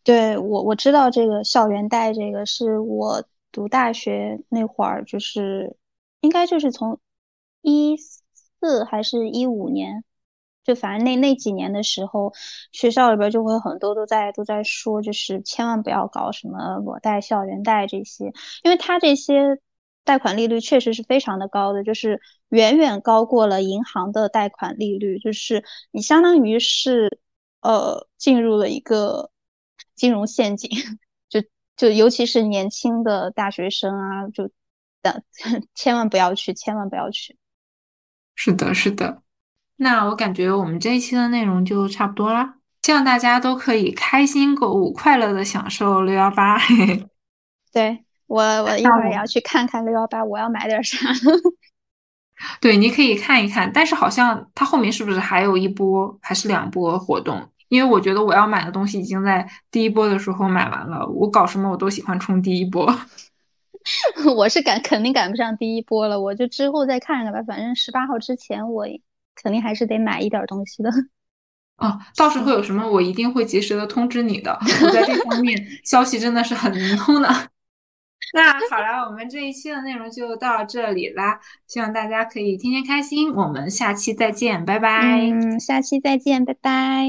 [0.03, 5.75] 对我我知道这个校园贷，这个是我读大学那会儿，就是
[6.21, 6.99] 应该就是从
[7.61, 10.05] 一四还是一五年，
[10.67, 12.31] 就反正那那几年的时候，
[12.71, 18.25] 学校里边就会很多都在都在说，就是千万不要搞什么裸贷、校园贷这些，
[18.63, 19.57] 因为它这些
[20.03, 27.19] 贷款利率确实是非常的高的，就是远远高过了银行的贷款利率，就是你相当于是
[27.61, 29.31] 呃进入了一个。
[29.95, 30.69] 金融陷阱，
[31.27, 31.41] 就
[31.75, 34.51] 就尤其是年轻的大学生啊，就
[35.01, 35.23] 的
[35.73, 37.35] 千万不要去，千万不要去。
[38.35, 39.23] 是的，是的。
[39.77, 46.57] 那我感觉我们这一期的内容就差不多了，希望大家都可以开心购物，快乐的享受六幺八。
[47.71, 50.97] 对，我我一会儿也要去看看六幺八，我要买点啥？
[52.61, 57.49] 对，你可以看一看，但是好像它后面是不是还有一波还是两波活动？
[57.69, 61.05] 因为我觉得我要买的东西已经在第一波的时候买完了。
[61.07, 62.87] 我搞什么我都喜欢冲第一波。
[64.35, 67.43] 我是赶肯定赶不上第一波了，我就之后再看看吧。
[67.43, 68.87] 反正十八号之前我
[69.41, 70.89] 肯定还是得买一点东西的。
[71.77, 74.57] 哦，到时候有什么我一定会及时的通知你的。
[74.83, 77.29] 我在这方面 消息真的是很灵通的。
[78.33, 83.33] 那好了，我们这一期的内容就到这里啦，希望大家可以天天开心。
[83.33, 85.01] 我们下期再见，拜拜。
[85.01, 87.07] 嗯，下期再见，拜拜。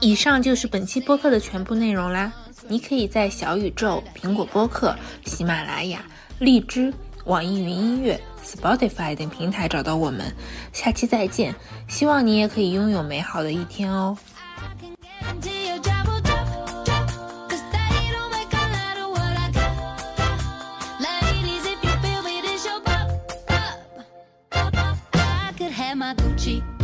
[0.00, 2.32] 以上就是本期播客的全部内容啦。
[2.68, 6.04] 你可以在小宇宙、苹果播客、喜马拉雅、
[6.38, 6.92] 荔枝、
[7.24, 10.32] 网易云音乐、Spotify 等平台找到我们。
[10.72, 11.54] 下期再见，
[11.88, 14.16] 希望你也可以拥有美好的一天哦。
[26.38, 26.77] Gucci.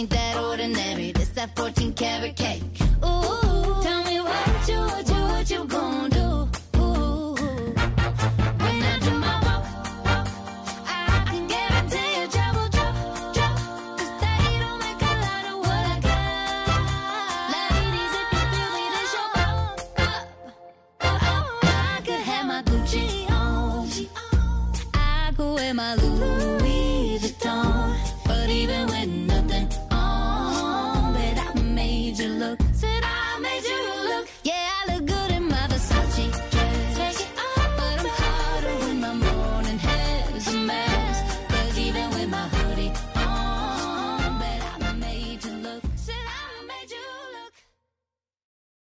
[0.00, 1.12] Ain't that ordinary.
[1.12, 2.59] This that 14 karat cake